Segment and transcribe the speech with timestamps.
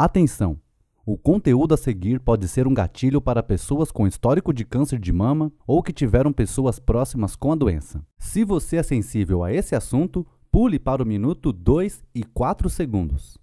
[0.00, 0.60] Atenção!
[1.04, 5.12] O conteúdo a seguir pode ser um gatilho para pessoas com histórico de câncer de
[5.12, 8.06] mama ou que tiveram pessoas próximas com a doença.
[8.16, 13.38] Se você é sensível a esse assunto, pule para o minuto 2 e 4 segundos.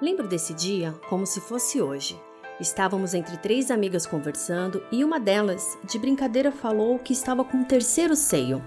[0.00, 2.18] Lembro desse dia como se fosse hoje.
[2.58, 7.64] Estávamos entre três amigas conversando e uma delas, de brincadeira, falou que estava com um
[7.64, 8.62] terceiro seio.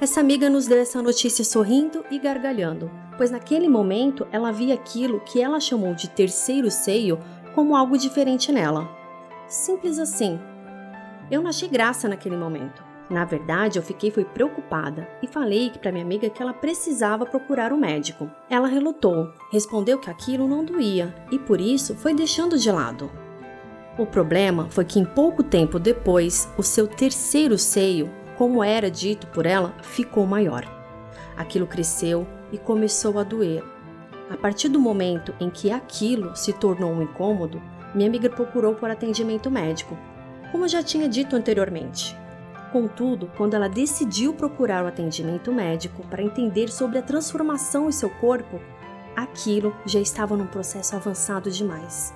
[0.00, 5.18] Essa amiga nos deu essa notícia sorrindo e gargalhando, pois naquele momento ela via aquilo
[5.20, 7.18] que ela chamou de terceiro seio
[7.52, 8.88] como algo diferente nela.
[9.48, 10.38] Simples assim.
[11.28, 12.80] Eu não achei graça naquele momento.
[13.10, 17.72] Na verdade, eu fiquei foi preocupada e falei para minha amiga que ela precisava procurar
[17.72, 18.30] um médico.
[18.48, 23.10] Ela relutou, respondeu que aquilo não doía e por isso foi deixando de lado.
[23.98, 29.26] O problema foi que em pouco tempo depois, o seu terceiro seio, como era dito
[29.26, 30.64] por ela, ficou maior.
[31.36, 33.64] Aquilo cresceu e começou a doer.
[34.30, 37.60] A partir do momento em que aquilo se tornou um incômodo,
[37.92, 39.98] minha amiga procurou por atendimento médico,
[40.52, 42.16] como eu já tinha dito anteriormente.
[42.70, 48.10] Contudo, quando ela decidiu procurar o atendimento médico para entender sobre a transformação em seu
[48.10, 48.60] corpo,
[49.16, 52.14] aquilo já estava num processo avançado demais.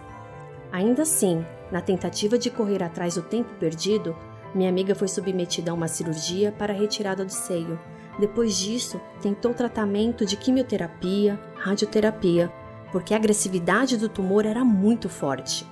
[0.71, 4.15] Ainda assim, na tentativa de correr atrás do tempo perdido,
[4.55, 7.79] minha amiga foi submetida a uma cirurgia para retirada do seio.
[8.19, 12.53] Depois disso, tentou tratamento de quimioterapia, radioterapia,
[12.91, 15.67] porque a agressividade do tumor era muito forte.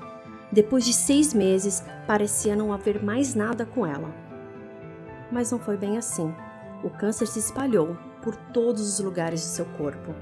[0.50, 4.30] Depois de seis meses, parecia não haver mais nada com ela
[5.30, 6.34] mas não foi bem assim.
[6.82, 10.14] O câncer se espalhou por todos os lugares do seu corpo.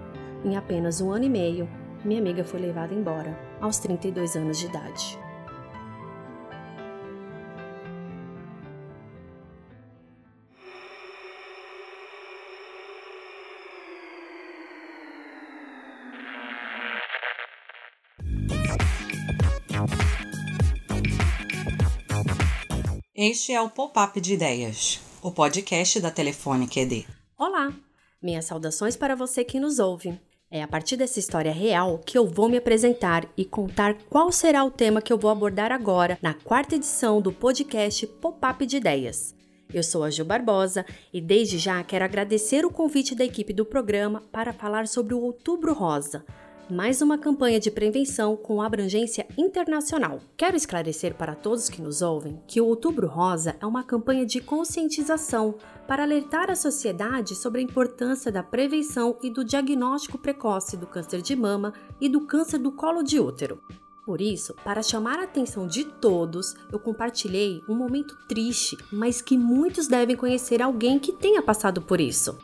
[0.44, 1.68] Em apenas um ano e meio,
[2.04, 5.18] minha amiga foi levada embora, aos 32 anos de idade.
[23.20, 27.04] Este é o Pop-Up de Ideias, o podcast da Telefônica ED.
[27.36, 27.74] Olá!
[28.22, 30.16] Minhas saudações para você que nos ouve.
[30.48, 34.62] É a partir dessa história real que eu vou me apresentar e contar qual será
[34.62, 39.34] o tema que eu vou abordar agora na quarta edição do podcast Pop-Up de Ideias.
[39.74, 43.64] Eu sou a Gil Barbosa e desde já quero agradecer o convite da equipe do
[43.64, 46.24] programa para falar sobre o Outubro Rosa,
[46.70, 50.20] mais uma campanha de prevenção com abrangência internacional.
[50.36, 54.40] Quero esclarecer para todos que nos ouvem que o Outubro Rosa é uma campanha de
[54.40, 55.54] conscientização
[55.86, 61.22] para alertar a sociedade sobre a importância da prevenção e do diagnóstico precoce do câncer
[61.22, 63.62] de mama e do câncer do colo de útero.
[64.04, 69.36] Por isso, para chamar a atenção de todos, eu compartilhei um momento triste, mas que
[69.36, 72.38] muitos devem conhecer alguém que tenha passado por isso.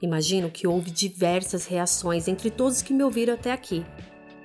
[0.00, 3.84] Imagino que houve diversas reações entre todos que me ouviram até aqui,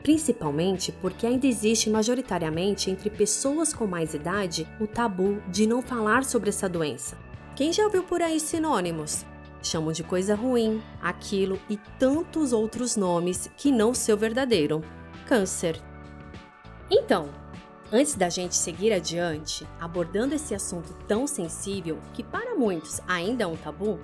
[0.02, 6.24] principalmente porque ainda existe majoritariamente entre pessoas com mais idade o tabu de não falar
[6.24, 7.18] sobre essa doença.
[7.56, 9.26] Quem já ouviu por aí sinônimos?
[9.62, 14.82] Chamam de coisa ruim, aquilo e tantos outros nomes que não seu verdadeiro:
[15.26, 15.80] câncer.
[16.90, 17.30] Então,
[17.92, 23.48] antes da gente seguir adiante, abordando esse assunto tão sensível que para muitos ainda é
[23.48, 24.00] um tabu,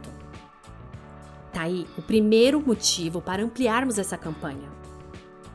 [1.52, 4.68] Tá aí o primeiro motivo para ampliarmos essa campanha.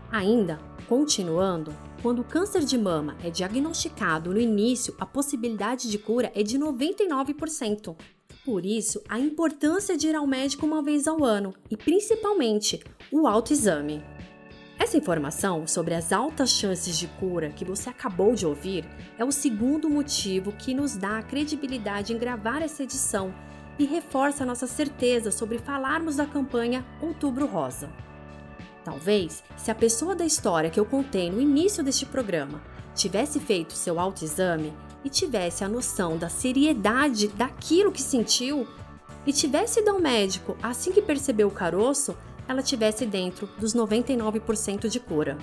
[0.09, 0.57] Ainda,
[0.87, 6.41] continuando, quando o câncer de mama é diagnosticado no início, a possibilidade de cura é
[6.41, 7.93] de 99%.
[8.45, 12.79] Por isso, a importância de ir ao médico uma vez ao ano e, principalmente,
[13.11, 14.03] o autoexame.
[14.77, 18.85] Essa informação sobre as altas chances de cura que você acabou de ouvir
[19.17, 23.33] é o segundo motivo que nos dá a credibilidade em gravar essa edição
[23.79, 27.89] e reforça nossa certeza sobre falarmos da campanha Outubro Rosa.
[28.83, 32.61] Talvez, se a pessoa da história que eu contei no início deste programa
[32.93, 34.71] tivesse feito seu autoexame,
[35.05, 38.67] e tivesse a noção da seriedade daquilo que sentiu,
[39.25, 42.17] e tivesse ido ao médico assim que percebeu o caroço,
[42.47, 45.37] ela tivesse dentro dos 99% de cura.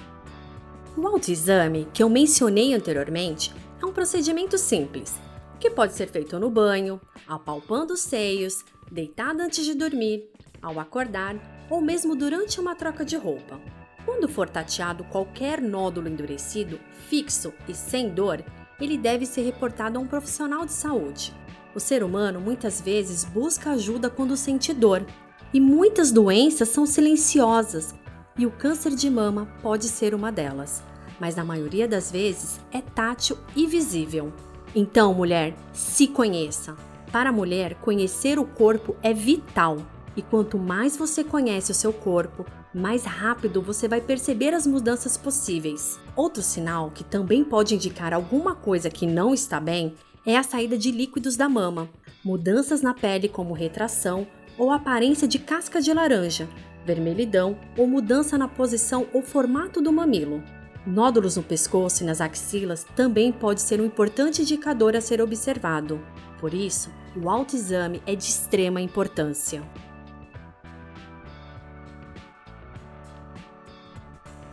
[0.96, 5.18] O autoexame que eu mencionei anteriormente é um procedimento simples,
[5.58, 10.28] que pode ser feito no banho, apalpando os seios, deitado antes de dormir,
[10.60, 11.36] ao acordar
[11.70, 13.60] ou mesmo durante uma troca de roupa.
[14.04, 16.78] Quando for tateado qualquer nódulo endurecido,
[17.08, 18.44] fixo e sem dor,
[18.82, 21.34] ele deve ser reportado a um profissional de saúde.
[21.74, 25.06] O ser humano muitas vezes busca ajuda quando sente dor,
[25.54, 27.94] e muitas doenças são silenciosas,
[28.36, 30.82] e o câncer de mama pode ser uma delas,
[31.20, 34.32] mas na maioria das vezes é tátil e visível.
[34.74, 36.74] Então, mulher, se conheça.
[37.10, 39.76] Para a mulher, conhecer o corpo é vital.
[40.16, 42.44] E quanto mais você conhece o seu corpo,
[42.74, 45.98] mais rápido você vai perceber as mudanças possíveis.
[46.14, 49.94] Outro sinal que também pode indicar alguma coisa que não está bem
[50.26, 51.88] é a saída de líquidos da mama,
[52.24, 54.26] mudanças na pele como retração
[54.58, 56.48] ou aparência de casca de laranja,
[56.84, 60.42] vermelhidão ou mudança na posição ou formato do mamilo.
[60.86, 66.00] Nódulos no pescoço e nas axilas também pode ser um importante indicador a ser observado.
[66.40, 69.62] Por isso, o autoexame é de extrema importância.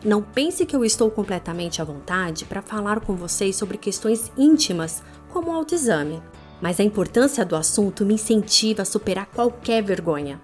[0.03, 5.03] Não pense que eu estou completamente à vontade para falar com vocês sobre questões íntimas
[5.27, 6.23] como o autoexame,
[6.61, 10.39] mas a importância do assunto me incentiva a superar qualquer vergonha.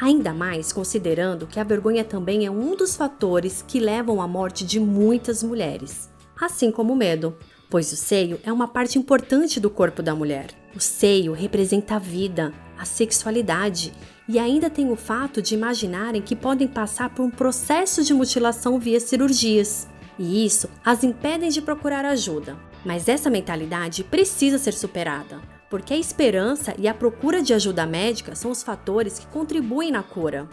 [0.00, 4.66] Ainda mais considerando que a vergonha também é um dos fatores que levam à morte
[4.66, 7.36] de muitas mulheres, assim como o medo,
[7.70, 10.48] pois o seio é uma parte importante do corpo da mulher.
[10.74, 13.92] O seio representa a vida, a sexualidade
[14.28, 18.78] e ainda tem o fato de imaginarem que podem passar por um processo de mutilação
[18.78, 19.86] via cirurgias.
[20.18, 22.56] E isso as impedem de procurar ajuda.
[22.84, 28.34] Mas essa mentalidade precisa ser superada, porque a esperança e a procura de ajuda médica
[28.34, 30.48] são os fatores que contribuem na cura,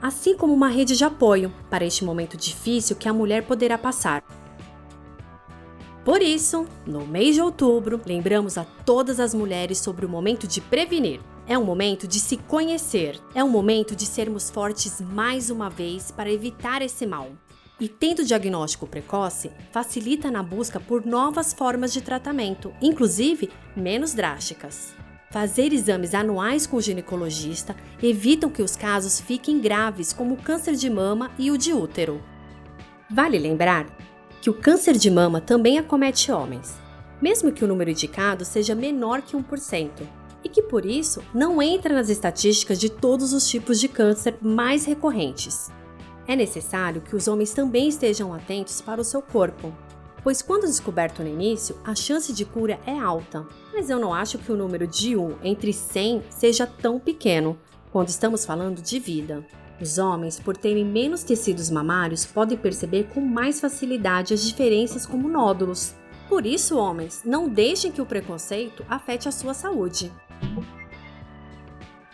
[0.00, 4.22] assim como uma rede de apoio para este momento difícil que a mulher poderá passar.
[6.04, 10.60] Por isso, no mês de outubro, lembramos a todas as mulheres sobre o momento de
[10.60, 11.20] prevenir.
[11.46, 16.10] É um momento de se conhecer, é um momento de sermos fortes mais uma vez
[16.10, 17.32] para evitar esse mal.
[17.78, 24.94] E tendo diagnóstico precoce, facilita na busca por novas formas de tratamento, inclusive menos drásticas.
[25.30, 30.74] Fazer exames anuais com o ginecologista evitam que os casos fiquem graves, como o câncer
[30.76, 32.22] de mama e o de útero.
[33.10, 33.86] Vale lembrar
[34.40, 36.74] que o câncer de mama também acomete homens,
[37.20, 39.90] mesmo que o número indicado seja menor que 1%,
[40.44, 44.84] e que por isso não entra nas estatísticas de todos os tipos de câncer mais
[44.84, 45.72] recorrentes.
[46.26, 49.72] É necessário que os homens também estejam atentos para o seu corpo,
[50.22, 53.46] pois quando descoberto no início, a chance de cura é alta.
[53.72, 57.58] Mas eu não acho que o número de 1 entre 100 seja tão pequeno
[57.92, 59.46] quando estamos falando de vida.
[59.80, 65.28] Os homens, por terem menos tecidos mamários, podem perceber com mais facilidade as diferenças como
[65.28, 65.94] nódulos.
[66.28, 70.10] Por isso, homens, não deixem que o preconceito afete a sua saúde.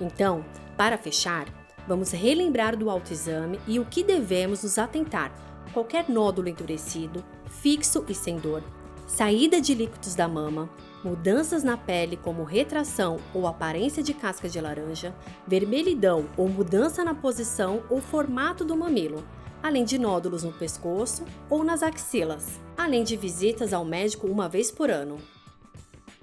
[0.01, 0.45] Então,
[0.77, 1.47] para fechar,
[1.91, 5.33] Vamos relembrar do autoexame e o que devemos nos atentar.
[5.73, 8.63] Qualquer nódulo endurecido, fixo e sem dor,
[9.09, 10.71] saída de líquidos da mama,
[11.03, 15.13] mudanças na pele como retração ou aparência de casca de laranja,
[15.47, 19.25] vermelhidão ou mudança na posição ou formato do mamilo,
[19.61, 24.71] além de nódulos no pescoço ou nas axilas, além de visitas ao médico uma vez
[24.71, 25.19] por ano.